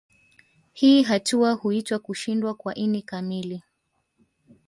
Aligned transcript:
Hii 0.73 1.01
hatua 1.03 1.53
huitwa 1.53 1.99
kushindwa 1.99 2.53
kwa 2.53 2.75
ini 2.75 3.01
kamili 3.01 3.63